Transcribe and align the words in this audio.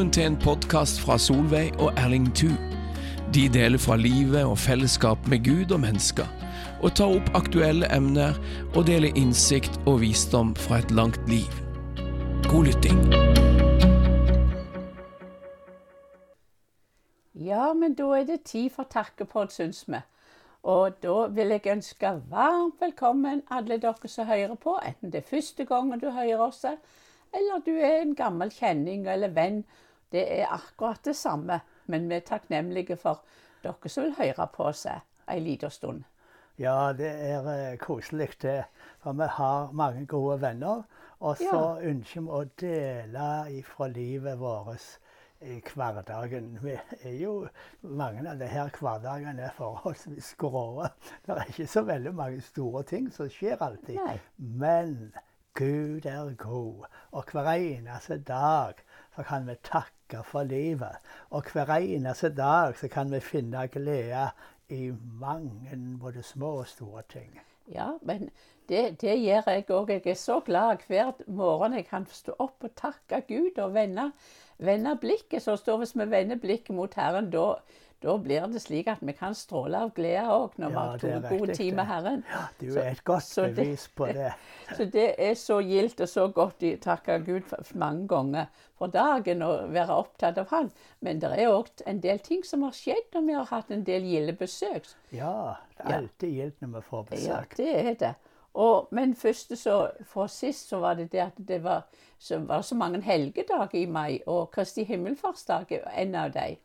Velkommen 0.00 0.14
til 0.16 0.26
en 0.32 0.36
podkast 0.40 1.00
fra 1.04 1.18
Solveig 1.20 1.74
og 1.76 1.90
Erling 2.00 2.30
Thu. 2.32 2.48
De 3.36 3.42
deler 3.52 3.76
fra 3.78 3.98
livet 4.00 4.46
og 4.48 4.54
fellesskap 4.58 5.26
med 5.28 5.42
Gud 5.44 5.74
og 5.76 5.82
mennesker, 5.82 6.24
og 6.80 6.94
tar 6.96 7.10
opp 7.18 7.26
aktuelle 7.36 7.84
emner 7.92 8.38
og 8.72 8.86
deler 8.88 9.12
innsikt 9.12 9.76
og 9.84 9.98
visdom 10.00 10.54
fra 10.56 10.78
et 10.80 10.94
langt 10.96 11.20
liv. 11.28 11.52
God 12.48 12.70
lytting. 12.70 13.02
Ja, 17.34 17.74
men 17.76 17.98
da 18.00 18.08
er 18.22 18.24
det 18.30 18.38
tid 18.48 18.70
for 18.78 18.88
takkepod, 18.88 19.52
syns 19.52 19.84
vi. 19.84 20.00
Og 20.62 20.96
da 21.04 21.26
vil 21.28 21.52
jeg 21.58 21.74
ønske 21.74 22.14
varmt 22.32 22.80
velkommen 22.80 23.44
alle 23.50 23.76
dere 23.84 24.14
som 24.14 24.32
hører 24.32 24.56
på, 24.56 24.78
enten 24.80 25.12
det 25.12 25.20
er 25.20 25.30
første 25.36 25.68
gangen 25.68 26.00
du 26.00 26.08
hører 26.08 26.48
oss, 26.48 26.64
eller 26.64 27.60
du 27.68 27.74
er 27.76 28.00
en 28.00 28.16
gammel 28.16 28.48
kjenning 28.48 29.04
eller 29.04 29.36
venn. 29.36 29.60
Det 30.12 30.24
er 30.40 30.46
akkurat 30.50 31.02
det 31.04 31.16
samme, 31.16 31.60
men 31.86 32.08
vi 32.08 32.14
er 32.18 32.20
takknemlige 32.26 32.96
for 32.98 33.22
dere 33.62 33.88
som 33.92 34.04
vil 34.04 34.16
høre 34.18 34.46
på 34.54 34.64
oss 34.70 34.86
en 34.86 35.44
liten 35.44 35.70
stund. 35.70 36.04
Ja, 36.58 36.92
det 36.92 37.08
er 37.08 37.46
eh, 37.48 37.76
koselig 37.80 38.34
det. 38.42 38.64
For 39.00 39.12
vi 39.16 39.28
har 39.36 39.70
mange 39.72 40.06
gode 40.06 40.40
venner. 40.42 40.82
Og 41.20 41.36
så 41.36 41.44
Ja. 41.52 41.90
ønsker 41.90 42.20
vi 42.20 42.28
å 42.28 42.44
dele 42.60 43.28
ifra 43.60 43.86
livet 43.88 44.38
vårt 44.38 44.98
i 45.40 45.60
hverdagen. 45.60 46.58
Vi 46.62 46.78
er 47.02 47.16
jo, 47.20 47.48
Mange 47.82 48.28
av 48.30 48.38
disse 48.38 48.68
hverdagene 48.80 49.40
er 49.42 49.50
forholdsvis 49.56 50.34
grå. 50.36 50.86
Det 51.26 51.36
er 51.36 51.44
ikke 51.48 51.66
så 51.66 51.82
veldig 51.82 52.14
mange 52.14 52.40
store 52.40 52.82
ting 52.82 53.10
som 53.12 53.28
skjer 53.28 53.56
alltid. 53.60 53.96
Nei. 53.96 54.18
Men 54.38 55.12
Gud 55.54 56.06
er 56.06 56.34
god, 56.36 56.84
og 57.12 57.24
hver 57.32 57.48
eneste 57.52 58.18
dag 58.18 58.74
så 59.16 59.22
kan 59.22 59.46
vi 59.46 59.54
takke 59.62 59.99
for 60.24 60.42
livet. 60.42 60.98
Og 61.30 61.44
hver 61.52 61.76
eneste 61.76 62.28
dag 62.34 62.76
så 62.78 62.88
kan 62.88 63.12
vi 63.12 63.20
finne 63.20 63.66
glede 63.68 64.28
i 64.68 64.92
mange 65.20 65.98
både 66.00 66.22
små 66.22 66.58
og 66.62 66.66
store 66.66 67.02
ting. 67.08 67.40
Ja, 67.70 67.92
men 68.02 68.30
det, 68.68 69.00
det 69.00 69.16
gjør 69.18 69.46
jeg 69.50 69.64
òg. 69.70 69.90
Jeg 69.90 70.06
er 70.06 70.18
så 70.18 70.40
glad 70.46 70.86
hver 70.88 71.12
morgen 71.26 71.74
jeg 71.74 71.86
kan 71.86 72.06
stå 72.10 72.34
opp 72.38 72.66
og 72.66 72.74
takke 72.78 73.22
Gud 73.28 73.58
og 73.62 73.74
vende 73.74 74.96
blikket. 75.00 75.42
Så 75.42 75.56
står 75.56 75.82
hvis 75.82 75.96
vi 75.98 76.10
vender 76.10 76.38
blikket 76.38 76.74
mot 76.76 76.94
Herren, 76.94 77.30
da, 77.30 77.54
da 78.02 78.14
blir 78.18 78.46
det 78.48 78.62
slik 78.62 78.88
at 78.88 79.02
vi 79.04 79.12
kan 79.16 79.34
stråle 79.36 79.82
av 79.84 79.90
glede 79.96 80.22
òg 80.32 80.54
når 80.60 80.72
vi 80.72 80.78
har 80.78 81.02
to 81.02 81.10
gode 81.28 81.54
tid 81.56 81.74
med. 81.76 81.86
Herren. 81.90 82.22
Ja, 82.30 82.46
det 82.60 82.68
er 82.68 82.72
jo 82.72 82.84
et 82.94 83.02
godt 83.04 83.26
så 83.26 83.44
bevis 83.52 83.86
på 83.96 84.06
det. 84.06 84.30
Så 84.76 84.86
det 84.86 85.08
er 85.18 85.34
så 85.34 85.58
gildt 85.66 86.00
og 86.00 86.08
så 86.08 86.28
godt 86.30 86.62
å 86.62 86.70
takke 86.80 87.18
Gud 87.26 87.42
for 87.50 87.66
mange 87.74 88.06
ganger 88.08 88.46
for 88.78 88.92
dagen 88.94 89.42
og 89.42 89.72
være 89.74 89.96
opptatt 89.98 90.38
av 90.38 90.48
Han. 90.54 90.70
Men 91.00 91.20
det 91.20 91.32
er 91.34 91.50
òg 91.50 91.68
en 91.90 92.00
del 92.00 92.22
ting 92.24 92.44
som 92.46 92.62
har 92.62 92.76
skjedd 92.76 93.10
når 93.16 93.26
vi 93.26 93.36
har 93.36 93.50
hatt 93.50 93.74
en 93.74 93.84
del 93.84 94.06
gilde 94.06 94.36
besøk. 94.38 94.86
Ja, 95.12 95.56
det 95.76 95.86
er 95.86 95.96
alltid 95.98 96.36
gildt 96.38 96.62
når 96.62 96.76
vi 96.76 96.84
får 96.92 97.08
besøk. 97.10 97.58
Ja, 97.58 97.64
det 97.64 97.74
er 97.80 97.98
det. 98.04 98.14
Og, 98.54 98.88
men 98.90 99.14
først 99.14 99.52
så, 99.58 99.90
for 100.06 100.26
sist 100.26 100.70
så 100.70 100.80
var 100.82 100.96
det 100.98 101.10
det 101.12 101.22
at 101.22 101.36
det 101.48 101.60
var 101.62 101.84
så, 102.18 102.38
var 102.38 102.56
det 102.56 102.64
så 102.64 102.74
mange 102.74 103.00
helgedager 103.02 103.78
i 103.78 103.86
mai, 103.86 104.20
og 104.26 104.50
Kristi 104.50 104.84
himmelfartsdag 104.84 105.70
er 105.72 105.86
en 106.02 106.14
av 106.14 106.32
dem. 106.34 106.58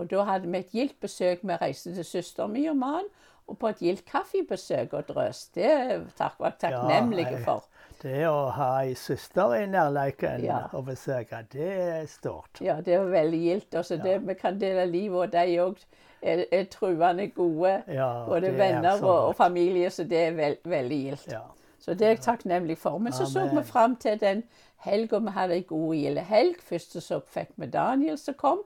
Og 0.00 0.10
da 0.10 0.24
hadde 0.28 0.48
vi 0.48 0.58
et 0.62 0.70
gildt 0.72 1.00
besøk. 1.00 1.42
Vi 1.42 1.56
reiste 1.60 1.94
til 1.94 2.06
søsteren 2.08 2.52
min 2.56 2.70
og 2.72 2.78
mannen, 2.80 3.10
og 3.50 3.58
på 3.58 3.68
et 3.68 3.82
gildt 3.82 4.04
kaffebesøk 4.08 4.92
og 4.96 5.08
drøs. 5.08 5.44
Det 5.54 5.70
takk, 6.16 6.38
var 6.38 6.54
jeg 6.54 6.58
takknemlige 6.64 7.34
ja, 7.34 7.44
for. 7.44 7.64
Det 8.00 8.20
å 8.30 8.46
ha 8.56 8.68
ei 8.84 8.94
søster 8.96 9.56
i 9.58 9.64
nærleiken 9.68 10.44
Ja. 10.44 10.60
og 10.72 10.86
besøke, 10.86 11.42
det 11.52 11.72
er 11.86 12.06
stort. 12.08 12.62
Ja, 12.64 12.78
det 12.80 12.98
var 12.98 13.10
veldig 13.12 13.40
gildt. 13.40 13.74
Og 13.74 13.84
så 13.84 13.98
det, 14.00 14.20
vi 14.28 14.34
kan 14.34 14.60
dele 14.60 14.86
livet, 14.86 15.18
og 15.18 15.32
de 15.32 15.58
òg 15.60 15.82
er, 16.22 16.44
er 16.52 16.64
truende 16.72 17.28
gode. 17.36 17.82
Ja, 17.88 18.24
Både 18.26 18.40
det 18.46 18.54
er 18.54 18.58
venner 18.62 19.02
og, 19.02 19.26
og 19.26 19.36
familie, 19.36 19.90
så 19.90 20.04
det 20.04 20.26
er 20.26 20.36
veld, 20.38 20.56
veldig 20.64 21.02
gildt. 21.04 21.32
Ja. 21.32 21.44
Så 21.80 21.94
det 21.94 22.06
er 22.06 22.14
jeg 22.14 22.20
takknemlig 22.20 22.78
for. 22.78 22.98
Men 22.98 23.12
så 23.12 23.26
så 23.26 23.46
vi 23.48 23.62
fram 23.64 23.96
til 23.96 24.20
den 24.20 24.42
helga 24.84 25.18
vi 25.18 25.30
hadde 25.36 25.54
ei 25.54 25.62
god 25.68 25.94
gildehelg. 25.94 26.60
Først 26.62 27.00
så 27.02 27.20
fikk 27.26 27.54
vi 27.56 27.66
Daniel 27.66 28.18
som 28.18 28.34
kom, 28.34 28.60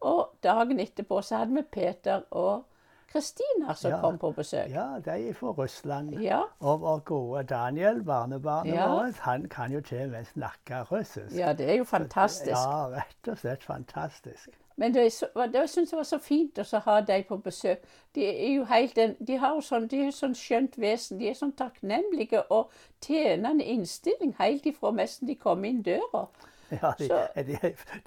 og 0.00 0.32
dagen 0.42 0.80
etterpå 0.80 1.20
så 1.22 1.36
hadde 1.36 1.54
vi 1.54 1.62
Peter 1.62 2.22
og 2.30 2.64
Kristina 3.12 3.74
som 3.74 3.90
Ja. 3.90 4.00
kom 4.00 4.18
på 4.18 4.30
besøk. 4.34 4.68
ja, 4.70 4.98
de 5.04 5.28
er 5.28 5.32
fra 5.32 5.46
Russland. 5.52 6.10
Ja, 6.22 6.40
Og 6.60 6.80
vår 6.80 6.98
gode 7.04 7.42
Daniel, 7.44 8.02
barnebarnet 8.04 8.74
Ja. 8.74 8.88
vårt, 8.88 9.14
han 9.18 9.48
kan 9.48 9.72
jo 9.72 9.80
til 9.80 10.02
og 10.04 10.10
med 10.10 10.24
snakke 10.24 10.82
russisk. 10.82 11.36
ja, 11.36 11.52
det 11.52 11.70
er 11.70 11.74
jo 11.78 11.84
fantastisk. 11.84 12.50
Ja, 12.50 12.86
rett 12.88 13.28
og 13.28 13.38
slett 13.38 13.62
fantastisk. 13.64 14.48
Men 14.78 14.94
det, 14.94 15.12
så, 15.12 15.26
det 15.52 15.70
syns 15.70 15.90
jeg 15.92 15.96
var 15.96 16.04
så 16.04 16.18
fint 16.18 16.58
å 16.58 16.78
ha 16.78 17.00
dem 17.00 17.24
på 17.28 17.36
besøk. 17.42 17.78
De 18.14 18.24
er 18.26 18.56
jo 18.56 18.64
helt 18.64 18.98
en, 18.98 19.14
de 19.26 19.36
har 19.38 19.54
jo 19.54 19.60
sånn, 19.60 19.86
de 19.88 20.02
er 20.06 20.10
sånn 20.10 20.34
skjønt 20.34 20.76
vesen. 20.78 21.18
De 21.18 21.28
er 21.30 21.34
sånn 21.34 21.52
takknemlige 21.56 22.42
og 22.50 22.70
tjenende 23.00 23.64
innstilling 23.64 24.34
helt 24.38 24.66
ifra 24.66 24.90
nesten 24.92 25.26
de 25.28 25.34
kom 25.34 25.64
inn 25.64 25.82
døra. 25.82 26.26
Ja, 26.82 26.92
de, 26.98 27.06
Så- 27.08 27.28
de, 27.46 27.58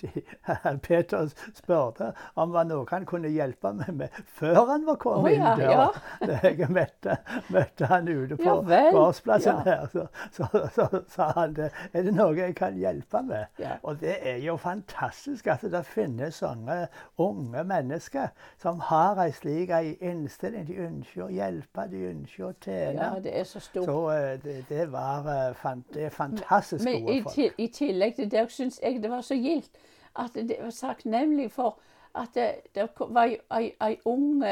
de, 0.02 0.78
Peter 0.84 1.30
spurte 1.56 2.14
om 2.36 2.50
det 2.50 2.54
var 2.54 2.68
noe 2.70 2.86
han 2.90 3.06
kunne 3.10 3.32
hjelpe 3.32 3.72
meg 3.74 3.94
med 4.04 4.22
før 4.40 4.66
han 4.74 4.86
var 4.88 4.98
kommet 5.02 5.32
oh, 5.32 5.38
ja, 5.38 5.54
inn 5.54 5.64
døra. 5.64 5.90
Da 6.30 6.40
jeg 6.44 6.70
møtte, 6.70 7.16
møtte 7.54 7.90
han 7.90 8.08
ute 8.10 8.38
på 8.38 8.44
Ja 8.46 8.90
gårdsplassen 8.92 9.56
ja. 9.56 9.62
her, 9.64 9.88
så, 9.88 10.08
så, 10.32 10.70
så, 10.76 11.04
sa 11.08 11.32
han 11.36 11.54
det. 11.56 11.70
Er 11.94 12.04
det 12.04 12.14
noe 12.16 12.36
jeg 12.38 12.56
kan 12.56 12.78
hjelpe 12.78 13.22
med? 13.26 13.46
Ja. 13.60 13.78
Og 13.84 14.00
det 14.02 14.18
er 14.28 14.38
jo 14.44 14.58
fantastisk 14.60 15.48
at 15.48 15.64
det 15.72 15.84
finnes 15.88 16.40
sånne 16.44 16.88
unge 17.20 17.64
mennesker 17.68 18.30
som 18.62 18.82
har 18.90 19.20
ei 19.24 19.32
slik 19.36 19.74
ei 19.76 19.96
innstilling. 20.02 20.68
De 20.68 20.78
ønsker 20.86 21.26
å 21.26 21.30
hjelpe, 21.34 21.88
de 21.92 22.04
ønsker 22.12 22.50
å 22.50 22.54
tjene. 22.64 22.98
Ja, 23.00 23.12
det 23.24 23.36
er 23.40 23.48
så 23.48 23.62
stort. 23.64 23.90
Så 23.90 23.98
eh, 24.14 24.32
det, 24.44 24.58
det, 24.70 24.88
var, 24.92 25.28
eh, 25.34 25.76
det 25.94 26.10
er 26.10 26.16
fantastisk 26.16 26.86
Men 26.86 27.04
gode 27.06 27.24
folk. 27.28 27.38
I, 27.38 27.50
i 27.66 27.70
tillegg 27.74 28.18
til 28.20 28.32
det 28.32 28.46
syns 28.52 28.80
jeg 28.84 29.04
det 29.04 29.12
var 29.12 29.22
så 29.22 29.36
gildt 29.36 29.72
at 30.20 30.36
det 30.36 30.58
var 30.60 30.72
takknemlig 30.72 31.52
for 31.52 31.80
at 32.16 32.34
det, 32.34 32.52
det 32.76 32.90
var 33.00 33.36
ei, 33.60 33.98
ung 34.06 34.44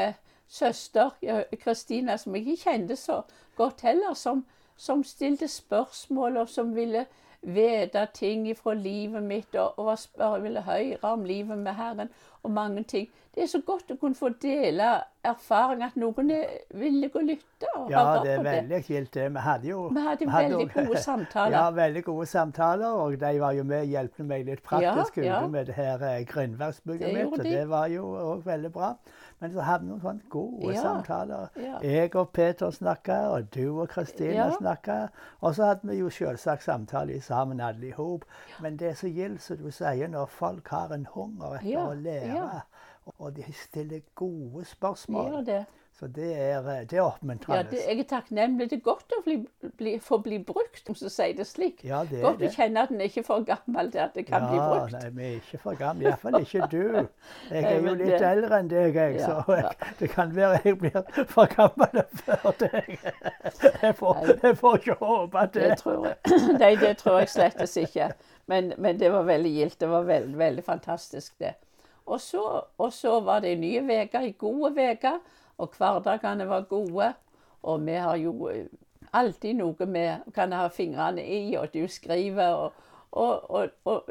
søster, 0.48 1.10
Kristina, 1.60 2.16
som 2.16 2.34
jeg 2.34 2.46
ikke 2.46 2.70
kjente 2.70 2.96
så 2.96 3.22
godt 3.56 3.80
heller, 3.80 4.14
som, 4.14 4.46
som 4.76 5.04
stilte 5.04 5.48
spørsmål 5.48 6.36
og 6.36 6.48
som 6.48 6.74
ville 6.76 7.06
vite 7.42 8.06
ting 8.14 8.48
fra 8.56 8.74
livet 8.74 9.22
mitt 9.22 9.54
og, 9.54 9.78
og 10.18 10.42
ville 10.42 10.62
høre 10.62 10.98
om 11.02 11.24
livet 11.24 11.58
med 11.58 11.72
Herren 11.72 12.08
og 12.42 12.50
mange 12.50 12.82
ting. 12.84 13.08
Det 13.34 13.42
er 13.44 13.46
så 13.46 13.60
godt 13.66 13.90
å 13.92 13.96
kunne 14.00 14.14
få 14.18 14.28
dele 14.42 14.86
erfaring, 15.28 15.82
at 15.84 15.94
noen 16.00 16.30
er 16.30 16.46
villig 16.74 17.10
å 17.14 17.20
lytte 17.22 17.68
og 17.76 17.90
Ja, 17.90 18.18
det 18.24 18.32
er 18.38 18.42
veldig 18.42 18.80
gildt 18.86 19.12
det. 19.14 19.26
Vi 19.34 19.38
hadde 19.44 19.68
jo 19.68 19.88
Vi 19.94 20.00
hadde 20.00 20.26
vi 20.26 20.32
veldig 20.32 20.58
jo- 20.64 20.82
gode 20.86 21.02
samtaler. 21.08 21.56
Ja, 21.58 21.70
veldig 21.70 22.02
gode 22.04 22.26
samtaler. 22.26 22.86
Og 23.04 23.18
de 23.20 23.38
var 23.40 23.52
jo 23.52 23.62
med 23.64 23.86
hjalp 23.86 24.18
meg 24.18 24.46
litt 24.46 24.62
praktisk 24.62 25.18
Ja, 25.18 25.40
ja. 25.42 25.46
med 25.46 25.66
det 25.66 25.74
her 25.74 26.02
eh, 26.02 26.18
mitt. 26.18 27.32
Og 27.32 27.38
de. 27.44 27.50
det 27.50 27.68
var 27.68 27.86
jo 27.88 28.02
òg 28.16 28.44
veldig 28.46 28.72
bra. 28.72 28.94
Men 29.40 29.52
så 29.54 29.60
hadde 29.62 29.84
vi 29.84 29.90
noen 29.90 30.00
sånne 30.02 30.30
gode 30.30 30.72
Ja, 30.74 30.80
samtaler. 30.82 31.48
Jeg 31.82 32.16
og 32.16 32.32
Peter 32.32 32.70
snakka, 32.70 33.18
og 33.36 33.50
du 33.54 33.80
og 33.80 33.88
Kristina 33.88 34.32
Ja. 34.34 34.50
snakka. 34.58 35.08
Og 35.42 35.54
så 35.54 35.64
hadde 35.64 35.86
vi 35.88 35.98
jo 36.00 36.08
selvsagt 36.10 36.62
samtaler 36.62 37.20
sammen 37.20 37.60
alle 37.60 37.86
i 37.86 37.90
hop. 37.90 38.24
Men 38.60 38.76
det 38.76 38.88
er 38.88 38.94
så 38.94 39.06
gildt, 39.14 39.42
som 39.42 39.56
du 39.56 39.70
sier, 39.70 40.08
når 40.08 40.26
folk 40.26 40.68
har 40.68 40.90
en 40.92 41.06
hunger 41.14 41.54
etter 41.60 41.78
å 41.86 41.94
lære. 41.94 42.27
Ja. 42.34 42.60
Og 43.18 43.32
de 43.36 43.44
stiller 43.56 44.00
gode 44.14 44.64
spørsmål. 44.68 45.46
Det. 45.46 45.64
Så 45.98 46.06
det 46.14 46.26
er, 46.38 46.58
eh, 46.68 46.82
det 46.86 46.92
er 46.92 46.96
Ja, 46.96 47.06
oppmuntrende. 47.08 47.70
det, 47.70 47.78
jeg 47.88 47.98
er 47.98 48.04
takknemlig. 48.04 48.68
Det 48.70 48.76
er 48.76 48.82
godt 48.84 49.14
å 49.16 49.22
bli, 49.24 49.36
bli, 49.78 49.94
få 49.98 50.18
bli 50.22 50.38
brukt, 50.46 50.84
om 50.88 50.94
du 50.94 51.08
sier 51.10 51.32
det 51.34 51.46
slik. 51.48 51.80
Ja, 51.84 52.04
det 52.04 52.20
godt 52.22 52.38
å 52.44 52.50
kjenne 52.54 52.82
at 52.84 52.90
en 52.92 53.00
ikke 53.00 53.18
er 53.18 53.26
for 53.26 53.42
gammel 53.48 53.90
til 53.90 53.98
at 54.04 54.14
det 54.14 54.26
kan 54.28 54.44
bli 54.50 54.58
brukt. 54.60 54.92
Nei, 54.92 55.08
vi 55.16 55.24
er 55.24 55.40
ikke 55.40 55.58
for 55.64 55.74
gamle. 55.80 56.04
Iallfall 56.12 56.38
ikke 56.44 56.68
du. 56.70 57.08
Jeg 57.50 57.64
er 57.64 57.80
jo 57.80 57.94
litt 57.94 58.12
det- 58.12 58.22
eldre 58.30 58.58
enn 58.60 58.68
deg, 58.70 58.94
jeg, 58.94 59.16
Ja, 59.18 59.26
så 59.42 59.56
jeg, 59.56 59.90
det 59.98 60.10
kan 60.10 60.34
være 60.36 60.60
jeg 60.64 60.78
blir 60.78 61.24
for 61.32 61.46
gammel 61.56 62.02
før 62.22 62.52
deg. 62.60 62.98
Jeg 63.82 63.94
får, 63.96 64.24
jeg 64.44 64.56
får 64.60 64.76
ikke 64.78 64.98
håpe 65.00 65.46
Det 65.52 65.62
det. 65.70 65.78
tror 65.78 66.06
jeg, 66.06 66.58
Nei, 66.60 66.74
det 66.76 66.96
tror 66.98 67.18
jeg 67.24 67.28
slettes 67.28 67.76
ikke. 67.76 68.12
Men, 68.46 68.72
men 68.78 68.98
det 69.00 69.10
var 69.12 69.22
veldig 69.24 69.50
gildt. 69.56 69.80
Det 69.80 69.88
var 69.88 70.02
veld, 70.06 70.36
veldig 70.36 70.64
fantastisk, 70.64 71.34
det. 71.40 71.56
Og 72.08 72.20
så, 72.20 72.42
og 72.78 72.92
så 72.92 73.20
var 73.20 73.40
det 73.44 73.58
nye 73.60 73.80
ny 73.84 73.98
gode 74.10 74.24
en 74.24 74.34
god 74.38 74.78
uke, 74.92 75.12
og 75.58 75.74
hverdagene 75.78 76.48
var 76.48 76.66
gode. 76.70 77.12
Og 77.62 77.86
vi 77.86 77.92
har 77.92 78.16
jo 78.16 78.48
eh, 78.48 78.66
alltid 79.12 79.54
noe 79.58 79.86
vi 79.92 80.08
kan 80.34 80.52
ha 80.52 80.68
fingrene 80.72 81.24
i, 81.24 81.56
og 81.56 81.72
du 81.74 81.86
skriver, 81.88 82.48
og, 82.48 82.72
og, 83.12 83.50
og, 83.50 83.68
og, 83.84 84.02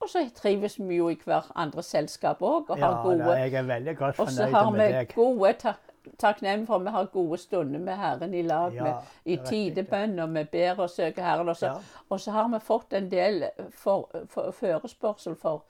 og 0.00 0.08
så 0.08 0.24
trives 0.36 0.78
vi 0.80 0.96
jo 0.96 1.08
i 1.12 1.18
hver 1.24 1.50
andre 1.54 1.82
selskap 1.82 2.42
òg, 2.42 2.70
og 2.70 2.78
har 2.78 2.90
Ja, 2.96 3.02
gode 3.02 3.18
da, 3.24 3.38
jeg 3.40 3.54
er 3.54 3.62
veldig 3.62 3.96
godt 3.96 4.18
Og 4.20 4.30
så 4.30 4.46
har 4.46 4.70
vi 4.72 4.78
deg. 4.92 5.14
gode 5.14 5.52
ta 5.52 5.74
takknemlige 6.18 6.66
for 6.66 6.74
at 6.80 6.84
vi 6.84 6.90
har 6.94 7.04
gode 7.12 7.38
stunder 7.38 7.80
med 7.80 7.96
Herren 7.96 8.34
i 8.34 8.42
lag, 8.42 8.72
Ja, 8.74 8.82
med, 8.82 8.94
i 9.24 9.36
tidebønn, 9.36 10.18
og 10.18 10.34
vi 10.34 10.44
ber 10.44 10.78
og 10.80 10.90
søker 10.90 11.22
Herren. 11.22 11.48
Og 11.48 11.56
så, 11.56 11.66
Ja. 11.66 11.72
og 12.10 12.20
så 12.20 12.30
har 12.30 12.48
vi 12.48 12.60
fått 12.60 12.92
en 12.96 13.10
del 13.10 13.44
for, 13.70 14.08
for, 14.28 14.50
forespørsel 14.50 15.36
for 15.36 15.62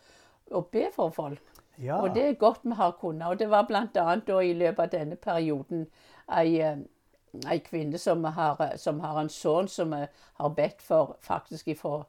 å 0.51 0.63
be 0.73 0.87
for 0.95 1.11
folk. 1.11 1.43
Ja. 1.83 2.01
Og 2.03 2.15
det 2.15 2.25
er 2.29 2.33
godt 2.39 2.61
vi 2.65 2.75
har 2.77 2.91
kunnet. 3.01 3.27
Og 3.29 3.39
det 3.39 3.51
var 3.51 3.63
bl.a. 3.69 4.41
i 4.41 4.53
løpet 4.53 4.83
av 4.85 4.91
denne 4.91 5.17
perioden 5.17 5.87
ei, 6.39 6.61
eh, 6.61 6.77
ei 7.51 7.59
kvinne 7.59 7.99
som 7.99 8.25
har, 8.25 8.77
som 8.77 9.01
har 9.01 9.21
en 9.21 9.29
sønn 9.29 9.69
som 9.69 9.91
vi 9.95 10.05
har 10.41 10.49
bedt 10.57 10.83
for 10.83 11.17
faktisk 11.21 11.69
ifra 11.69 12.03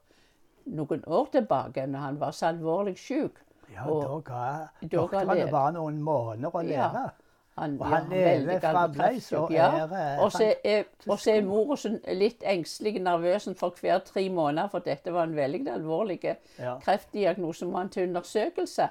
noen 0.65 1.03
år 1.07 1.31
tilbake, 1.31 1.87
når 1.87 1.99
han 1.99 2.19
var 2.19 2.31
så 2.31 2.45
alvorlig 2.51 2.97
syk. 2.97 3.39
ja, 3.73 3.85
og- 3.89 4.03
da 4.03 4.33
ga 4.33 4.67
da 4.81 4.87
doktorene 4.97 5.51
bare 5.51 5.71
noen 5.73 6.01
måneder 6.01 6.49
å 6.55 6.63
Ja. 6.67 7.09
Han, 7.57 7.77
Og 7.81 7.85
han 7.87 8.11
ja, 8.11 8.17
lever 8.17 8.59
fremdeles, 8.59 9.31
og 9.33 9.51
ja. 9.51 9.65
er, 9.85 10.15
eh, 10.15 10.23
Og 10.23 10.31
så 10.31 10.53
er, 10.63 10.83
og 11.09 11.19
så 11.19 11.31
er 11.37 11.41
mor 11.41 11.75
så 11.75 11.99
litt 12.13 12.43
engstelig 12.43 13.01
nervøs 13.01 13.49
for 13.57 13.69
hver 13.81 13.99
tre 14.05 14.29
måneder, 14.29 14.69
for 14.69 14.79
dette 14.79 15.11
var 15.13 15.23
en 15.23 15.35
veldig 15.35 15.67
alvorlig 15.67 16.37
Ja. 16.59 16.77
kreftdiagnose 16.79 17.65
må 17.65 17.77
han 17.77 17.89
til 17.89 18.07
undersøkelse. 18.07 18.89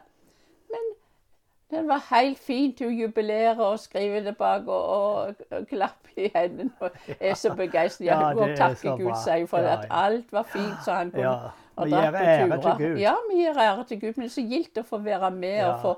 Den 1.70 1.88
var 1.88 2.02
helt 2.14 2.38
fint. 2.38 2.78
Hun 2.80 2.94
jubilerer 2.98 3.58
og 3.60 3.78
skriver 3.78 4.20
tilbake 4.22 4.72
og, 4.72 4.88
og, 4.88 5.34
og 5.50 5.66
klapper 5.68 6.10
i 6.16 6.30
hendene. 6.34 6.70
Og 6.80 6.90
er 7.20 7.34
så 7.34 7.54
begeistret. 7.54 8.06
Ja, 8.06 8.20
Ja, 8.20 8.32
hun 8.34 8.48
det 8.48 8.56
takker 8.58 8.96
Gud, 8.96 9.12
sier 9.24 9.46
for 9.46 9.58
Ja, 9.58 9.76
at 9.78 9.86
alt 9.90 10.32
var 10.32 10.42
fint, 10.42 10.80
så 10.84 10.92
han 10.92 11.10
kunne 11.10 11.22
Ja, 11.22 11.50
dratt 11.76 12.18
gir 12.18 12.56
på 12.56 12.62
turer. 12.62 12.78
Gud. 12.78 12.98
Ja, 12.98 13.14
vi 13.30 13.36
gir 13.44 13.58
ære 13.58 13.84
til 13.84 14.00
Gud, 14.00 14.12
men 14.16 14.22
det 14.26 14.30
er 14.30 14.34
så 14.42 14.46
gildt 14.50 14.78
å 14.78 14.82
få 14.82 14.98
være 15.04 15.30
med 15.30 15.56
Ja. 15.58 15.72
og 15.74 15.80
få 15.80 15.94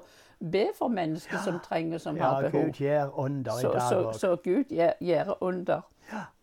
be 0.53 0.65
for 0.79 0.89
mennesker 0.89 1.39
som 1.45 1.61
trenger, 1.65 1.99
som 1.99 2.17
Ja, 2.17 2.23
har 2.35 2.43
behov. 2.43 2.61
Ja, 2.61 2.67
Gud 2.67 2.73
gjør 2.75 3.19
under 3.19 3.59
i 3.61 3.63
dag 3.73 3.81
så, 3.89 4.01
òg. 4.03 4.15
så 4.15 4.37
Gud 4.45 4.65
gjør, 4.71 4.93
gjør 5.01 5.37
under. 5.41 5.81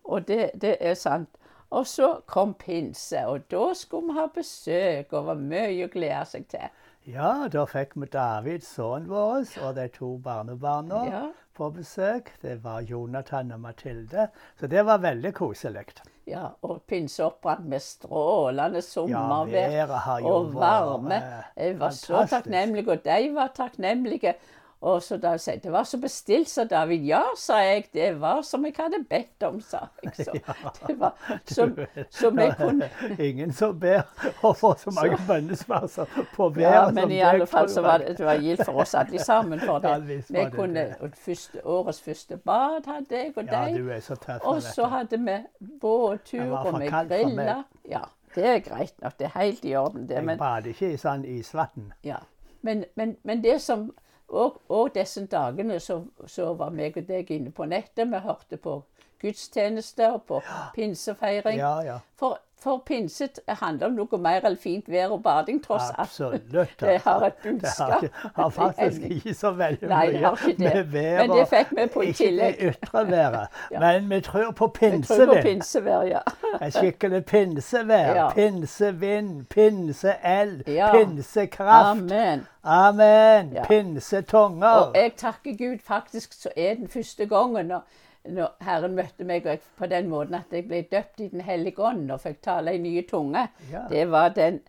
Og 0.03 0.27
det, 0.27 0.51
det 0.61 0.77
er 0.79 0.93
sant. 0.93 1.29
Og 1.71 1.85
så 1.87 2.15
kom 2.25 2.53
pinse, 2.57 3.19
og 3.27 3.43
da 3.51 3.73
skulle 3.73 4.07
vi 4.07 4.13
ha 4.19 4.25
besøk, 4.33 5.13
og 5.13 5.25
var 5.27 5.35
mye 5.35 5.85
å 5.85 5.89
glede 5.93 6.25
seg 6.25 6.47
til. 6.49 6.63
Ja, 7.09 7.47
da 7.49 7.63
fikk 7.65 7.95
vi 7.97 8.05
David, 8.13 8.61
sønnen 8.61 9.07
vår, 9.09 9.47
og 9.65 9.75
de 9.79 9.87
to 9.93 10.17
barnebarna 10.21 10.99
Ja. 11.09 11.21
på 11.57 11.69
besøk. 11.73 12.29
Det 12.41 12.59
var 12.63 12.81
Jonathan 12.81 13.51
og 13.51 13.59
Mathilde. 13.59 14.27
Så 14.59 14.67
det 14.67 14.85
var 14.85 14.99
veldig 14.99 15.33
koselig. 15.33 15.85
Ja, 16.27 16.49
og 16.61 16.83
pinseopprant 16.87 17.65
med 17.65 17.81
strålende 17.81 18.81
sommervær 18.81 19.73
ja, 19.89 20.19
og 20.29 20.53
varme. 20.53 21.17
Jeg 21.57 21.79
var 21.79 21.89
så 21.89 22.25
takknemlig, 22.29 22.87
og 22.87 23.03
de 23.03 23.33
var 23.33 23.47
takknemlige. 23.55 24.35
Og 24.81 25.01
så 25.03 25.17
da 25.19 25.33
sa 25.37 25.51
jeg 25.51 25.63
det 25.63 25.71
var 25.73 25.83
så 25.83 25.97
bestilt, 25.99 26.47
sa 26.49 26.63
David. 26.63 27.01
Ja, 27.03 27.21
sa 27.35 27.57
jeg. 27.59 27.89
Det 27.93 28.13
var 28.21 28.41
som 28.47 28.63
jeg 28.65 28.73
hadde 28.77 29.01
bedt 29.09 29.43
om, 29.43 29.57
sa 29.61 29.81
jeg. 30.03 30.13
Så, 30.15 30.31
det 30.87 30.95
var 30.99 31.17
som, 31.45 31.73
som 32.09 32.39
jeg 32.39 32.55
kunne 32.57 32.87
Ingen 33.29 33.51
som 33.53 33.79
ber 33.79 34.01
og 34.41 34.55
får 34.57 34.77
så 34.85 34.93
mange 34.95 35.19
bønnesvar 35.27 35.87
som 35.91 36.07
på 36.35 36.49
været 36.55 36.61
Ja, 36.71 36.85
men 36.95 37.11
i 37.11 37.19
alle 37.19 37.47
fall 37.47 37.69
så 37.69 37.81
var 37.81 37.97
det, 37.97 38.17
det 38.17 38.25
var 38.25 38.39
gildt 38.39 38.65
for 38.65 38.79
oss 38.85 38.95
alle 38.95 39.19
sammen. 39.19 39.59
For 39.59 39.79
det. 39.83 40.07
visst 40.07 40.33
Vi 40.33 40.45
kunne, 40.55 40.87
første, 41.25 41.65
årets 41.65 42.01
første 42.01 42.37
bad 42.37 42.87
hadde 42.87 43.17
jeg 43.17 43.33
og 43.35 43.43
Ja, 43.43 43.65
deg. 43.67 43.87
er 43.97 43.99
så 43.99 44.15
tøff. 44.15 44.41
Og 44.43 44.61
så 44.63 44.87
hadde 44.87 45.19
vi 45.19 45.39
båttur, 45.81 46.55
og 46.55 46.79
vi 46.79 46.87
grilla. 46.87 47.63
Ja, 47.89 48.05
det 48.35 48.45
er 48.45 48.59
greit 48.59 49.01
nok. 49.01 49.19
Det 49.19 49.27
er 49.27 49.39
helt 49.39 49.65
i 49.65 49.75
orden, 49.75 50.07
det. 50.07 50.15
Jeg 50.15 50.25
Men, 50.25 50.37
bader 50.39 50.71
ikke 50.71 50.93
i 50.93 50.97
sånn 50.97 51.25
isvann. 51.25 51.91
ja. 52.03 52.23
men, 52.61 52.85
men, 52.95 53.17
men 53.23 53.43
det 53.43 53.61
som 53.61 53.91
Og, 54.29 54.61
og 54.69 54.91
disse 54.95 55.25
dagene 55.25 55.79
så, 55.81 56.03
så 56.27 56.53
var 56.53 56.73
meg 56.75 56.97
og 56.97 57.07
deg 57.07 57.31
inne 57.33 57.51
på 57.55 57.65
nettet. 57.65 58.05
Vi 58.09 58.21
hørte 58.23 58.57
på 58.61 58.75
gudstjenester 59.21 60.17
på 60.27 60.41
pinsefeiring. 60.75 61.57
Ja, 61.59 61.73
ja. 61.85 61.97
For, 62.19 62.39
for 62.63 62.77
pinse 62.85 63.27
handler 63.47 63.87
om 63.87 63.93
noe 63.95 64.17
mer 64.19 64.41
enn 64.47 64.57
fint 64.57 64.87
vær 64.91 65.11
og 65.15 65.23
bading, 65.23 65.61
tross 65.63 65.89
alt. 65.89 65.99
Absolutt. 65.99 66.79
Det 66.79 67.01
har 67.05 67.25
et 67.25 67.43
Det 67.43 67.69
har, 67.77 68.31
har 68.35 68.49
faktisk 68.49 69.01
ikke 69.09 69.33
så 69.33 69.51
veldig 69.51 69.89
Nei, 69.89 70.05
mye 70.11 70.55
med 70.59 70.83
vær 70.93 71.17
Men 71.21 71.29
det 71.29 71.39
og- 71.41 71.47
fikk 71.49 71.71
vi 71.77 71.85
på 71.93 72.01
i 72.01 72.07
Ikke 72.09 72.29
det 72.37 72.55
ytre 72.59 73.05
været. 73.11 73.47
Ja. 73.71 73.79
Men 73.79 74.09
vi 74.09 74.21
tror 74.21 74.51
på 74.51 74.65
Jeg 74.65 74.91
pinsevind. 74.91 75.41
pinsevær, 75.43 76.01
ja. 76.03 76.19
Et 76.65 76.73
skikkelig 76.73 77.25
pinsevær. 77.25 78.13
Ja. 78.15 78.29
Pinsevind, 78.33 79.45
pinseeld, 79.49 80.63
Ja. 80.67 80.91
pinsekraft. 80.93 81.89
Amen. 81.99 82.47
Amen. 82.63 83.51
Ja. 83.53 83.63
Pinsetunger. 83.63 84.67
Og 84.67 84.95
jeg 84.95 85.11
takker 85.17 85.57
Gud. 85.57 85.77
Faktisk 85.83 86.33
så 86.33 86.49
er 86.57 86.73
den 86.75 86.87
første 86.87 87.25
gangen 87.25 87.65
når, 87.65 87.81
når 88.27 88.55
Herren 88.61 88.95
møtte 88.95 89.23
meg 89.23 89.45
og 89.45 89.51
jeg, 89.51 89.59
på 89.77 89.85
den 89.85 90.09
måten 90.09 90.35
at 90.35 90.51
jeg 90.51 90.67
ble 90.67 90.81
døpt 90.91 91.19
i 91.19 91.27
Den 91.27 91.41
hellige 91.41 91.79
ånd 91.79 92.11
og 92.11 92.19
fikk 92.21 92.41
tale 92.41 92.73
i 92.75 92.77
nye 92.77 93.01
tunge, 93.07 93.47
Ja. 93.71 93.85
det 93.89 94.11
var 94.11 94.29
den 94.29 94.59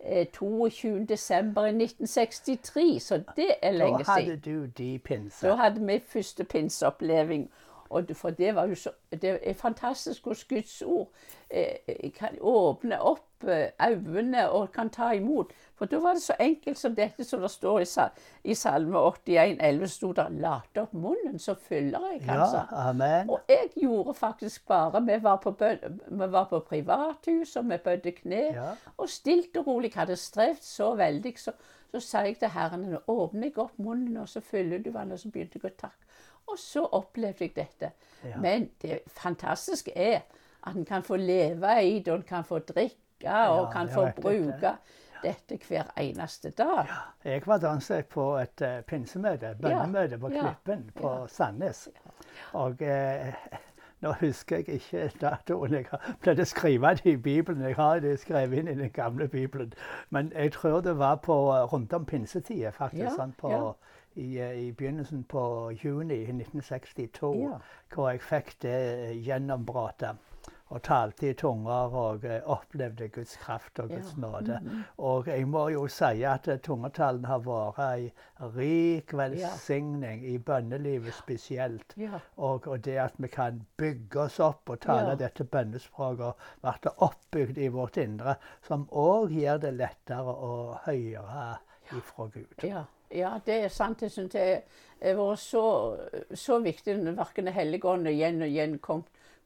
eh, 0.00 0.26
22. 0.32 1.04
desember 1.08 1.66
i 1.66 1.72
1963. 1.74 3.02
Så 3.02 3.22
det 3.36 3.50
er 3.62 3.70
lenge 3.72 4.04
siden. 4.04 4.06
Da 4.06 4.12
hadde 4.12 4.36
du 4.36 4.66
de 4.78 4.98
pinse. 4.98 5.46
Da 5.48 5.54
hadde 5.56 5.86
vi 5.86 5.98
første 6.06 6.44
pinseoppleving. 6.44 7.50
Og 7.90 8.10
for 8.14 8.30
det 8.30 8.54
var 8.54 8.66
jo 8.70 8.74
så 8.74 8.90
Det 9.10 9.38
er 9.42 9.54
fantastisk 9.54 10.22
hvordan 10.22 10.42
Guds 10.48 10.82
ord 10.82 11.08
eh, 11.50 12.12
kan 12.14 12.36
åpne 12.40 13.00
opp 13.02 13.44
eh, 13.48 13.68
øynene 13.82 14.50
og 14.50 14.72
kan 14.72 14.90
ta 14.90 15.10
imot. 15.10 15.52
For 15.74 15.84
da 15.90 15.98
var 15.98 16.14
det 16.14 16.22
så 16.22 16.36
enkelt 16.40 16.78
som 16.78 16.94
dette 16.94 17.24
som 17.24 17.40
det 17.40 17.50
står 17.50 17.80
i, 17.80 17.86
i 18.44 18.54
Salme 18.54 18.98
81, 18.98 19.56
11, 19.60 19.88
sto 19.88 20.12
der 20.12 20.28
'Lat 20.28 20.78
opp 20.78 20.94
munnen, 20.94 21.38
så 21.38 21.54
fyller 21.54 21.98
jeg', 22.12 22.22
sa. 22.26 22.62
Ja, 22.70 22.88
amen. 22.90 23.30
Og 23.30 23.40
jeg 23.48 23.70
gjorde 23.80 24.14
faktisk 24.14 24.66
bare 24.68 25.02
Vi 25.06 25.22
var 25.22 25.36
på, 25.36 25.56
vi 26.08 26.32
var 26.32 26.44
på 26.44 26.58
privathus, 26.58 27.56
og 27.56 27.70
vi 27.70 27.76
bødde 27.76 28.12
kne. 28.12 28.44
Ja. 28.54 28.70
Og 28.96 29.08
stilt 29.08 29.56
og 29.56 29.66
rolig 29.66 29.92
hadde 29.94 30.16
strevd 30.16 30.62
så 30.62 30.94
veldig. 30.94 31.38
Så, 31.38 31.52
så 31.90 32.00
sa 32.00 32.22
jeg 32.26 32.38
til 32.38 32.52
Herren 32.54 32.86
nå 32.90 33.02
åpner 33.10 33.50
jeg 33.50 33.58
opp 33.58 33.78
munnen, 33.82 34.20
og 34.22 34.28
så 34.28 34.42
fyller 34.44 34.82
du 34.82 34.90
vann, 34.94 35.12
og 35.12 35.18
så 35.18 35.30
begynte 35.30 35.58
jeg 35.58 35.72
å 35.72 35.76
takke. 35.86 36.06
Og 36.50 36.58
så 36.58 36.82
opplevde 36.98 37.46
jeg 37.46 37.54
dette. 37.56 37.92
Ja. 38.24 38.38
Men 38.42 38.70
det 38.82 39.02
fantastiske 39.14 39.94
er 39.94 40.22
at 40.66 40.74
en 40.76 40.84
kan 40.84 41.04
få 41.06 41.16
leve 41.16 41.76
i 41.82 41.98
det, 41.98 42.12
og 42.12 42.20
en 42.20 42.26
kan 42.26 42.44
få 42.44 42.58
drikke, 42.58 42.96
og 43.20 43.66
Ja, 43.66 43.70
kan 43.72 43.88
få 43.92 44.06
bruke 44.16 44.76
dette 45.22 45.58
hver 45.68 45.90
eneste 46.00 46.50
dag. 46.50 46.88
Jeg 47.24 47.42
var 47.46 47.58
danset 47.60 48.06
på 48.08 48.24
et 48.40 48.62
uh, 48.64 48.80
pinsemøte, 48.88 49.54
bønnemøte 49.60 50.18
på 50.18 50.30
ja, 50.32 50.46
Klippen 50.46 50.86
på 50.96 51.10
ja. 51.10 51.26
Sandnes. 51.28 51.88
Og 52.56 52.82
eh, 52.82 53.34
nå 54.02 54.12
husker 54.20 54.56
jeg 54.56 54.68
ikke 54.68 55.10
datoen. 55.20 55.74
Jeg 55.74 55.86
pleide 56.22 56.42
å 56.42 56.48
skrive 56.48 56.94
det 56.96 57.12
i 57.12 57.16
Bibelen. 57.16 57.62
Jeg 57.62 57.76
har 57.76 58.00
det 58.00 58.14
skrevet 58.20 58.58
inn 58.62 58.68
i 58.68 58.74
den 58.78 58.90
gamle 58.96 59.28
Bibelen. 59.28 59.72
Men 60.10 60.32
jeg 60.34 60.52
tror 60.52 60.80
det 60.80 60.98
var 60.98 61.16
på 61.24 61.36
eh, 61.52 61.64
rundt 61.72 61.92
om 61.92 62.06
pinsetida, 62.06 62.70
faktisk. 62.70 63.04
Ja, 63.04 63.14
sånn 63.18 63.34
på, 63.38 63.50
ja. 63.52 63.72
i, 64.16 64.28
eh, 64.40 64.56
I 64.68 64.72
begynnelsen 64.72 65.24
på 65.28 65.42
juni 65.84 66.22
1962, 66.32 67.34
Ja. 67.42 67.58
hvor 67.94 68.10
jeg 68.10 68.22
fikk 68.22 68.54
det 68.62 68.78
gjennombruddet. 69.26 70.16
Og 70.70 70.82
talte 70.86 71.26
i 71.30 71.34
tunger 71.34 71.94
og 71.98 72.24
eh, 72.24 72.42
opplevde 72.46 73.08
Guds 73.10 73.32
kraft 73.42 73.78
og 73.82 73.88
Guds 73.90 74.12
Ja. 74.14 74.20
nåde. 74.22 74.58
Mhm. 74.62 74.82
Og 74.98 75.26
jeg 75.26 75.46
må 75.48 75.64
jo 75.68 75.86
si 75.90 76.22
at 76.22 76.46
eh, 76.48 76.58
tungetalen 76.62 77.24
har 77.26 77.40
vært 77.42 77.80
ei 77.82 78.12
rik 78.56 79.12
velsigning 79.18 80.22
i 80.30 80.36
bønnelivet 80.38 81.14
spesielt. 81.14 81.94
Ja. 81.98 82.20
Og, 82.36 82.66
og 82.68 82.84
det 82.84 82.96
at 83.02 83.14
vi 83.18 83.28
kan 83.28 83.66
bygge 83.76 84.20
oss 84.28 84.38
opp 84.40 84.70
og 84.70 84.80
tale 84.80 85.10
Ja. 85.10 85.14
dette 85.24 85.44
bønnespråket, 85.44 86.34
bli 86.62 86.90
oppbygd 86.96 87.58
i 87.58 87.68
vårt 87.68 87.96
indre, 87.96 88.36
som 88.62 88.86
òg 88.92 89.30
gjør 89.34 89.58
det 89.60 89.74
lettere 89.74 90.34
å 90.36 90.78
høre 90.86 91.58
ifra 91.90 92.28
Gud. 92.30 92.54
Ja, 92.62 92.84
ja, 93.10 93.40
det 93.46 93.64
er 93.64 93.68
sant. 93.68 94.02
Jeg 94.02 94.10
synes 94.14 94.30
det 94.32 94.62
har 95.02 95.16
vært 95.18 95.38
så, 95.42 95.64
så 96.34 96.60
viktig 96.62 96.94
når 97.02 97.16
verken 97.18 97.44
Den 97.50 97.54
hellige 97.54 97.88
ånd 97.90 98.06
igjen 98.06 98.42
og 98.42 98.48
igjen 98.48 98.78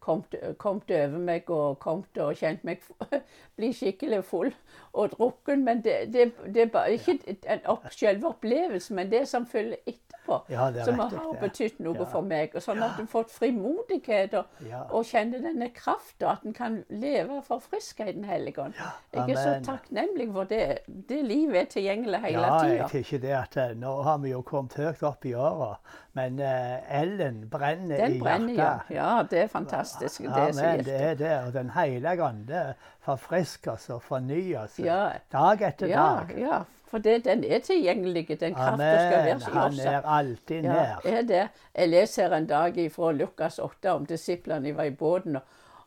kom, 0.05 0.25
kom, 0.61 0.83
over 0.91 1.19
meg 1.19 1.51
og 1.51 1.79
kom 1.83 2.05
og 2.21 2.37
kjent 2.37 2.65
meg 2.69 2.83
bli 3.59 3.71
skikkelig 3.73 4.21
full 4.29 4.51
og 4.93 5.15
drukken. 5.17 5.65
Men 5.65 5.81
det, 5.85 5.97
det, 6.13 6.31
det 6.55 6.67
er 6.67 6.73
bare 6.75 6.97
ikke 6.99 7.19
en 7.51 7.65
opp, 7.73 7.87
selve 7.95 8.29
opplevelsen, 8.35 8.97
men 8.99 9.11
det 9.13 9.25
som 9.31 9.47
følger 9.49 9.81
etterpå. 9.87 10.41
Ja, 10.53 10.69
som 10.85 10.99
har 11.01 11.11
det. 11.13 11.41
betydd 11.41 11.81
noe 11.85 11.97
Ja. 11.99 12.05
for 12.11 12.25
meg. 12.27 12.55
Og 12.57 12.63
sånn 12.65 12.83
at 12.85 13.01
en 13.01 13.09
fått 13.11 13.33
frimodighet 13.33 14.35
og, 14.39 14.45
Ja. 14.69 14.83
og 14.91 15.05
kjenner 15.09 15.43
denne 15.45 15.69
krafta, 15.75 16.33
at 16.35 16.45
en 16.45 16.53
kan 16.57 16.79
leve 16.91 17.41
for 17.47 17.61
frisk 17.65 18.01
i 18.01 18.13
Den 18.13 18.25
hellige 18.25 18.63
ånd. 18.63 18.75
Jeg 19.13 19.31
er 19.31 19.41
så 19.41 19.57
takknemlig 19.73 20.29
for 20.33 20.45
det. 20.45 20.79
Det 20.87 21.21
livet 21.25 21.57
er 21.63 21.69
tilgjengelig 21.75 22.21
hele 22.21 22.41
Ja, 22.47 22.59
tida. 22.63 22.75
jeg 22.75 22.91
tenker 22.91 23.19
det 23.25 23.35
at 23.41 23.57
eh, 23.57 23.75
nå 23.81 24.03
har 24.03 24.19
vi 24.19 24.31
jo 24.31 24.43
kommet 24.43 24.75
høyt 24.75 25.03
opp 25.03 25.25
i 25.27 25.35
åra, 25.35 25.75
men 26.15 26.39
uh, 26.41 27.01
Ellen 27.01 27.49
brenner 27.51 27.97
Den 27.97 28.17
i 28.17 28.21
brenner, 28.21 28.55
ja. 28.55 28.71
hjertet. 28.79 28.95
Ja, 28.97 29.23
det 29.31 29.39
er 29.45 29.47
fantastisk. 29.49 29.94
Det 30.01 30.21
Ja, 30.21 30.31
er 30.49 30.53
så 30.53 30.63
men 30.63 30.85
det 30.85 30.95
er 31.01 31.15
det. 31.15 31.33
Og 31.47 31.53
Den 31.53 31.71
hellige 31.71 32.23
ande 32.23 32.75
forfrisker 33.01 33.73
oss 33.73 33.91
og 33.91 34.03
fornyer 34.03 34.63
oss 34.65 34.79
Ja. 34.79 35.11
dag 35.33 35.63
etter 35.63 35.87
Ja, 35.87 35.97
dag. 36.27 36.35
ja, 36.39 36.63
for 36.87 36.99
det, 36.99 37.25
den 37.25 37.45
er 37.45 37.59
tilgjengelig. 37.59 38.41
Den 38.41 38.55
kraften 38.55 38.79
skal 38.79 39.13
Amen. 39.13 39.27
være 39.27 39.51
i 39.51 39.59
Han 39.59 39.73
oss. 39.73 39.79
er 39.85 40.03
alltid 40.07 40.65
Ja, 40.65 40.73
nær. 40.73 41.01
er 41.05 41.23
det. 41.23 41.49
Jeg 41.77 41.89
leser 41.89 42.23
her 42.29 42.37
en 42.37 42.47
dag 42.47 42.93
fra 42.93 43.13
Lukas 43.13 43.59
8 43.59 43.93
om 43.95 44.07
disiplene 44.07 44.77
var 44.77 44.85
i 44.85 44.91
båten, 44.91 45.37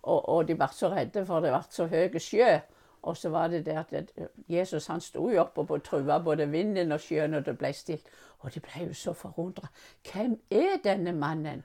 og, 0.03 0.29
og 0.29 0.47
de 0.47 0.55
ble 0.55 0.67
så 0.71 0.89
redde 0.89 1.25
for 1.25 1.39
det 1.39 1.51
ble 1.51 1.63
så 1.69 1.87
høy 1.87 2.19
sjø. 2.19 2.59
Og 3.03 3.17
så 3.17 3.29
var 3.29 3.47
det 3.47 3.65
det 3.65 3.77
at 3.77 4.11
Jesus 4.49 4.87
han 4.87 4.99
sto 5.01 5.29
jo 5.29 5.41
oppe 5.41 5.61
og 5.61 5.83
trua 5.83 6.19
både 6.19 6.47
vinden 6.49 6.91
og 6.91 6.99
sjøen, 6.99 7.33
og 7.33 7.45
det 7.45 7.57
ble 7.57 7.73
stilt. 7.73 8.03
Og 8.39 8.53
de 8.53 8.59
ble 8.59 8.87
jo 8.87 8.93
så 8.93 9.13
forundra. 9.13 9.67
Hvem 10.11 10.39
er 10.51 10.77
denne 10.83 11.13
mannen? 11.13 11.63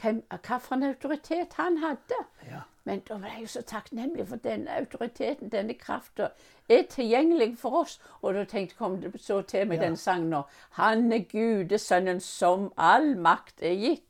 Hvem, 0.00 0.22
hva 0.30 0.58
for 0.62 0.74
en 0.76 0.82
autoritet 0.92 1.54
han 1.58 1.78
hadde? 1.82 2.18
Ja. 2.46 2.60
Men 2.84 3.00
da 3.08 3.16
var 3.20 3.32
jeg 3.38 3.48
så 3.52 3.62
takknemlig 3.62 4.28
for 4.28 4.36
denne 4.36 4.70
autoriteten, 4.78 5.50
denne 5.52 5.74
krafta, 5.74 6.30
er 6.68 6.82
tilgjengelig 6.88 7.58
for 7.58 7.82
oss. 7.82 7.98
Og 8.22 8.34
da 8.34 8.44
tenkte 8.48 8.76
kom 8.78 9.00
det 9.02 9.12
så 9.20 9.42
til 9.42 9.66
meg 9.68 9.78
Ja. 9.80 9.84
den 9.88 9.96
sangen 9.96 10.30
nå. 10.30 10.42
Han 10.70 11.12
er 11.12 11.24
Gudesønnen 11.28 12.20
som 12.20 12.72
all 12.76 13.16
makt 13.16 13.62
er 13.62 13.74
gitt. 13.74 14.04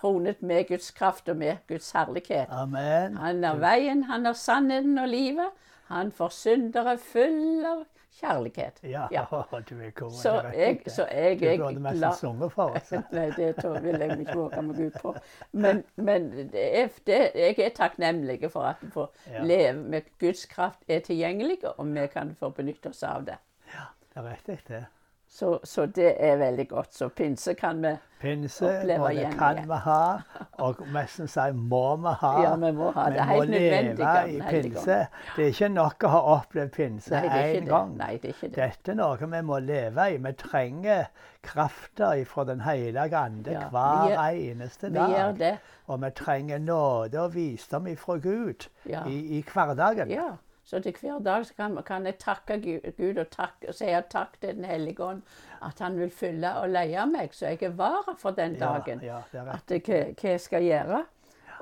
Kronet 0.00 0.42
med 0.42 0.68
Guds 0.68 0.90
kraft 0.90 1.28
og 1.28 1.36
med 1.36 1.56
Guds 1.68 1.90
herlighet. 1.92 2.46
Amen. 2.50 3.16
Han 3.16 3.44
er 3.44 3.56
veien, 3.58 4.02
han 4.04 4.26
er 4.26 4.32
sannheten 4.32 4.98
og 4.98 5.08
livet. 5.08 5.50
Han 5.88 6.12
får 6.12 6.28
syndere 6.30 6.98
full 6.98 7.66
av 7.66 7.84
kjærlighet. 8.20 8.80
Ja, 8.82 9.06
Ja. 9.10 9.24
du 9.68 9.74
er 9.80 9.90
god. 9.90 10.10
Så 10.10 10.32
jeg, 10.54 10.80
så 10.86 11.06
jeg 11.12 11.40
Du 11.40 11.64
burde 11.64 11.80
mest 11.80 11.98
la... 12.00 12.12
sunget 12.14 12.52
for 12.52 12.76
oss. 12.76 12.92
Nei, 13.12 13.26
det 13.36 13.54
vil 13.82 13.98
jeg 14.00 14.18
ikke 14.20 14.36
våge 14.38 14.62
meg 14.62 14.80
ut 14.86 14.98
på. 15.02 15.14
Men, 15.52 15.84
men 15.96 16.30
det 16.52 16.64
er, 16.80 16.88
det, 17.06 17.20
jeg 17.34 17.58
er 17.58 17.74
takknemlig 17.76 18.50
for 18.52 18.62
at 18.72 18.76
vi 18.82 18.90
får 18.90 19.10
Ja. 19.32 19.42
leve 19.44 19.72
med 19.96 20.02
Guds 20.20 20.46
kraft 20.46 20.82
er 20.88 21.00
tilgjengelig, 21.00 21.58
og 21.76 21.86
vi 21.94 22.06
kan 22.12 22.34
få 22.38 22.50
benytte 22.50 22.88
oss 22.92 23.02
av 23.02 23.24
det. 23.24 23.38
Ja, 23.74 23.88
Det 24.14 24.24
er 24.24 24.30
riktig, 24.30 24.58
det. 24.68 24.84
Så, 25.32 25.58
så 25.64 25.86
det 25.86 26.10
er 26.20 26.36
veldig 26.36 26.66
godt. 26.68 26.90
Så 26.94 27.06
pinse 27.08 27.54
kan 27.56 27.78
vi 27.82 27.94
Pinse 28.20 28.66
Oppleve 28.68 29.06
igjen. 29.12 29.30
igjen, 29.32 29.38
kan 29.38 29.56
vi 29.66 29.78
ha, 29.84 30.18
og 30.62 30.82
nesten 30.94 31.26
si 31.26 31.46
må 31.56 31.96
vi 32.04 32.12
ha. 32.20 32.32
Ja, 32.42 32.50
vi 32.60 32.68
må 32.76 32.90
ha 32.94 33.06
det. 33.08 33.14
Vi 33.14 33.18
er 33.18 33.24
helt 33.30 33.50
nødvendig. 33.50 33.96
leve 33.98 34.34
i 34.36 34.40
pinse. 34.50 34.98
Det 35.36 35.46
er 35.46 35.48
ikke 35.54 35.68
nok 35.72 36.04
å 36.04 36.10
ha 36.12 36.20
opplevd 36.36 36.70
pinse 36.76 37.10
det 37.24 37.32
én 37.32 37.66
gang. 37.70 37.96
Nei, 37.96 38.12
det 38.22 38.30
er 38.30 38.36
ikke 38.36 38.50
det. 38.52 38.54
Dette 38.60 38.92
er 38.92 39.00
noe 39.00 39.16
vi 39.32 39.40
må 39.48 39.58
leve 39.64 40.06
i. 40.12 40.20
Vi 40.28 40.32
trenger 40.44 41.08
krafta 41.42 42.12
fra 42.24 42.44
Den 42.44 42.60
hellige 42.60 43.16
ande 43.16 43.50
Ja, 43.56 43.58
vi 43.58 43.74
hver 43.74 44.12
gjør- 44.12 44.52
eneste 44.52 44.90
Vi 44.92 44.98
gjør 44.98 45.32
dag. 45.32 45.38
det. 45.38 45.58
Og 45.88 46.00
vi 46.02 46.10
trenger 46.10 46.58
nåde 46.58 47.20
og 47.24 47.34
visdom 47.34 47.86
ifra 47.86 48.16
Gud 48.18 48.68
Ja. 48.86 49.02
i, 49.08 49.38
i 49.38 49.44
hverdagen. 49.52 50.10
Ja. 50.10 50.30
Så 50.64 50.78
til 50.80 50.94
hver 51.00 51.18
dag 51.18 51.46
så 51.46 51.54
kan, 51.58 51.78
kan 51.86 52.06
jeg 52.06 52.18
takke 52.22 52.58
Gud, 52.62 52.92
Gud 52.96 53.18
og, 53.18 53.30
takke, 53.30 53.72
si 53.74 53.88
takk 54.10 54.36
til 54.40 54.56
Den 54.56 54.64
hellige 54.64 55.04
ånd. 55.04 55.22
At 55.62 55.78
han 55.82 55.98
vil 55.98 56.10
fylle 56.10 56.54
og 56.60 56.70
leie 56.70 57.06
meg, 57.06 57.34
så 57.34 57.50
jeg 57.50 57.62
er 57.62 57.74
vara 57.78 58.14
for 58.18 58.30
den 58.30 58.54
dagen. 58.60 59.02
Ja, 59.02 59.22
ja, 59.32 59.42
det 59.42 59.56
at 59.56 59.74
jeg, 59.74 59.82
hva, 59.86 60.04
hva 60.20 60.36
jeg 60.36 60.40
skal 60.40 60.62
gjøre. 60.62 61.02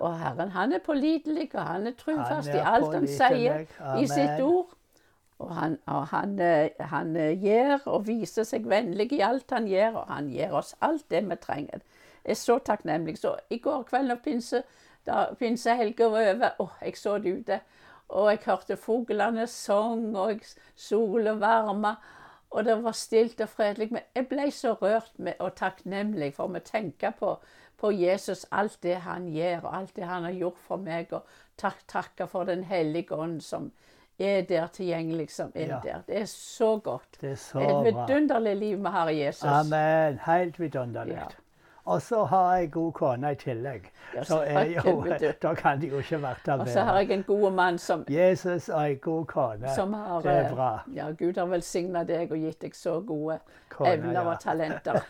Og 0.01 0.19
Herren 0.19 0.51
han 0.51 0.73
er 0.73 0.79
pålitelig, 0.85 1.51
og 1.55 1.63
han 1.63 1.87
er 1.87 1.97
trufast 1.99 2.49
i 2.49 2.61
alt 2.61 2.95
han 2.95 3.09
sier 3.09 3.65
i 4.01 4.07
sitt 4.09 4.41
ord. 4.41 4.77
Og 5.41 5.55
han, 5.57 5.79
og 5.87 6.07
han, 6.07 6.39
eh, 6.45 6.69
han 6.93 7.17
eh, 7.17 7.45
gjør 7.45 7.87
og 7.89 8.07
viser 8.07 8.45
seg 8.45 8.67
vennlig 8.69 9.07
i 9.17 9.23
alt 9.25 9.53
han 9.57 9.69
gjør, 9.69 10.03
og 10.03 10.11
han 10.13 10.29
gir 10.29 10.53
oss 10.53 10.75
alt 10.85 11.07
det 11.11 11.23
vi 11.31 11.39
trenger. 11.41 11.81
Jeg 12.25 12.35
er 12.37 12.41
så 12.41 12.59
takknemlig. 12.59 13.17
Så 13.19 13.33
i 13.51 13.59
går 13.59 13.87
kveld 13.89 14.13
når 14.13 14.21
pinse, 14.25 14.63
pinsehelga 15.41 16.11
var 16.13 16.29
over, 16.35 16.61
å, 16.61 16.69
jeg 16.85 17.01
så 17.01 17.17
det 17.25 17.33
ute, 17.39 17.61
og 18.11 18.31
jeg 18.31 18.41
hørte 18.47 18.77
fuglene 18.77 19.47
sang, 19.47 20.17
og 20.19 20.41
solen 20.77 21.41
varma, 21.41 21.95
og 22.51 22.65
det 22.67 22.75
var 22.83 22.93
stilt 22.99 23.41
og 23.41 23.49
fredelig. 23.49 23.93
Men 23.95 24.03
jeg 24.15 24.27
ble 24.29 24.49
så 24.51 24.73
rørt 24.75 25.13
med, 25.19 25.39
og 25.39 25.55
takknemlig 25.61 26.33
for 26.35 26.51
å 26.51 26.63
tenke 26.67 27.13
på, 27.19 27.37
på 27.79 27.93
Jesus, 27.95 28.47
alt 28.51 28.81
det 28.83 28.97
han 29.07 29.29
gjør, 29.33 29.63
og 29.65 29.77
alt 29.77 29.95
det 29.97 30.09
han 30.11 30.27
har 30.27 30.35
gjort 30.37 30.59
for 30.67 30.83
meg, 30.83 31.13
og 31.13 31.23
takk, 31.57 31.85
takke 31.89 32.27
for 32.29 32.45
Den 32.51 32.65
hellige 32.65 33.15
ånd 33.15 33.41
som 33.47 33.71
er 34.21 34.43
der 34.45 34.67
tilgjengelig, 34.67 35.31
som 35.31 35.53
er 35.55 35.67
Ja. 35.69 35.79
der. 35.85 36.03
Det 36.07 36.21
er 36.21 36.27
så 36.27 36.79
godt. 36.79 37.21
Det 37.21 37.31
er 37.31 37.37
så 37.37 37.61
Et 37.61 37.85
vidunderlig 37.95 38.57
liv 38.57 38.79
vi 38.79 38.89
har 38.89 39.09
i 39.09 39.25
Jesus. 39.25 39.45
Amen. 39.49 40.19
Helt 40.27 40.61
vidunderlig. 40.61 41.15
Ja. 41.15 41.27
Og 41.91 42.03
så 42.03 42.25
har 42.25 42.57
jeg 42.57 42.71
god 42.73 42.93
kone 42.93 43.33
i 43.33 43.35
tillegg. 43.35 43.89
Ja, 44.15 44.23
Så 44.25 44.37
er 44.47 44.65
jo, 44.65 45.07
da 45.43 45.55
kan 45.55 45.81
det 45.81 45.89
jo 45.91 45.99
ikke 45.99 46.21
vært 46.23 46.49
Og 46.55 46.69
så 46.69 46.85
har 46.87 46.99
jeg 47.01 47.11
en 47.11 47.23
god 47.27 47.51
mann 47.53 47.79
som, 47.79 48.05
Jesus 48.09 48.69
og 48.69 48.83
ei 48.85 48.95
god 48.95 49.25
kone. 49.27 49.75
som 49.75 49.93
har 49.93 50.21
det 50.23 50.31
er 50.31 50.45
eh, 50.45 50.55
bra. 50.55 50.69
Ja, 50.95 51.11
Gud 51.19 51.39
har 51.39 51.47
velsigna 51.51 52.05
deg 52.05 52.31
og 52.31 52.39
gitt 52.39 52.61
deg 52.63 52.77
så 52.79 53.01
gode 53.01 53.41
Kone, 53.69 53.93
evner 53.93 54.21
ja. 54.21 54.27
og 54.31 54.41
talenter. 54.41 55.01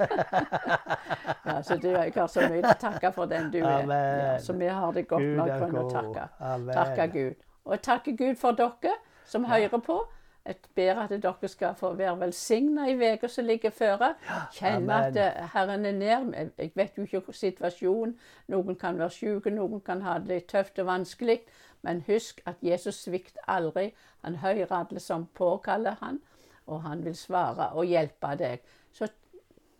ja, 1.46 1.62
så 1.62 1.76
du, 1.76 1.88
jeg 1.88 2.12
har 2.16 2.26
så 2.26 2.48
mye 2.48 2.64
å 2.64 2.76
takke 2.80 3.12
for 3.12 3.28
den 3.28 3.50
du 3.52 3.58
er. 3.60 3.82
Amen. 3.82 4.24
Ja, 4.24 4.38
så 4.38 4.56
vi 4.56 4.68
har 4.68 4.92
det 4.96 5.06
godt 5.08 5.22
Gud 5.22 5.36
nok 5.36 5.48
er 5.50 5.66
kun 5.66 5.76
å 5.76 5.82
god. 5.82 5.92
takke. 5.98 6.72
Takke 6.72 7.08
Gud. 7.18 7.44
Og 7.64 7.82
takke 7.82 8.16
Gud 8.16 8.40
for 8.40 8.56
dere 8.56 8.96
som 9.28 9.44
hører 9.44 9.84
på. 9.84 10.00
Jeg 10.46 10.56
ber 10.74 10.94
at 11.02 11.10
dere 11.22 11.48
skal 11.48 11.74
få 11.74 11.92
være 11.94 12.20
velsigna 12.20 12.86
i 12.88 12.94
uka 13.12 13.28
som 13.28 13.44
ligger 13.44 13.70
føre. 13.70 14.14
Kjenne 14.52 14.86
at 14.94 15.16
eh, 15.16 15.48
Herren 15.54 15.86
er 15.86 15.92
nær. 15.92 16.24
Jeg- 16.32 16.50
Jeg 16.58 16.70
vet 16.74 16.96
jo 16.98 17.02
ikke 17.02 17.32
situasjonen. 17.32 18.18
Noen 18.48 18.76
kan 18.76 18.98
være 18.98 19.10
syke, 19.10 19.50
noen 19.50 19.80
kan 19.80 20.00
ha 20.02 20.18
det 20.18 20.46
tøft 20.46 20.78
og 20.78 20.86
vanskelig. 20.86 21.40
Men 21.82 22.00
husk 22.06 22.40
at 22.46 22.54
Jesus 22.62 22.94
svikter 23.04 23.40
aldri. 23.48 23.92
Han 24.24 24.36
hører 24.36 24.72
alle 24.72 25.00
som 25.00 25.26
påkaller 25.34 25.96
han, 26.02 26.20
og 26.66 26.82
han 26.82 27.04
vil 27.04 27.14
svare 27.16 27.70
og 27.72 27.84
hjelpe 27.86 28.36
deg. 28.38 28.60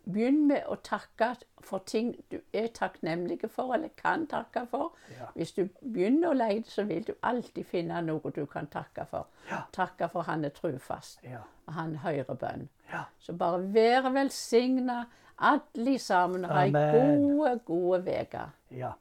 Begynn 0.04 0.46
med 0.48 0.62
å 0.66 0.76
takke 0.82 1.34
for 1.60 1.78
ting 1.86 2.14
du 2.30 2.38
er 2.52 2.66
takknemlig 2.74 3.50
for, 3.50 3.74
eller 3.74 3.88
kan 3.96 4.26
takke 4.26 4.66
for. 4.70 4.92
Ja. 5.18 5.26
Hvis 5.34 5.52
du 5.52 5.66
begynner 5.82 6.30
å 6.30 6.32
leite, 6.38 6.70
så 6.70 6.84
vil 6.88 7.04
du 7.06 7.12
alltid 7.22 7.64
finne 7.66 8.00
noe 8.02 8.32
du 8.34 8.46
kan 8.46 8.66
takke 8.66 9.04
for. 9.10 9.26
Takke 9.72 10.08
for 10.08 10.22
han 10.22 10.44
er 10.44 10.48
trufast, 10.56 11.20
Ja. 11.22 11.42
og 11.66 11.74
han 11.74 11.96
hører 11.96 12.34
bønn. 12.34 12.68
Ja. 12.92 13.04
Så 13.18 13.32
bare 13.32 13.60
vær 13.74 14.10
velsigna, 14.12 15.04
alle 15.38 15.98
sammen, 15.98 16.44
og 16.44 16.56
ei 16.56 16.70
gode, 16.72 17.58
gode 17.64 18.20
uke. 18.22 18.48
ja. 18.70 18.92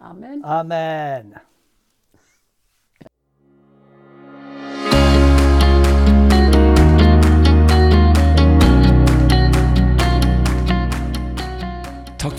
Amen. 0.00 0.44
Amen. 0.44 1.34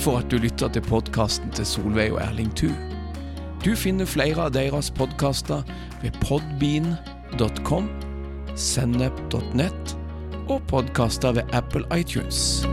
For 0.07 0.21
at 0.23 0.29
du 0.31 0.37
lytter 0.39 0.69
til 0.71 0.85
podkasten 0.87 1.49
til 1.51 1.65
Solveig 1.67 2.13
og 2.13 2.21
Erling 2.23 2.53
Thu. 2.55 2.69
Du 3.65 3.73
finner 3.75 4.07
flere 4.07 4.45
av 4.45 4.53
deres 4.55 4.87
podkaster 4.95 5.67
ved 5.99 6.15
podbean.com, 6.23 7.89
sennep.net 8.55 9.95
og 10.47 10.63
podkaster 10.71 11.35
ved 11.35 11.51
Apple 11.51 11.83
iTunes. 11.91 12.63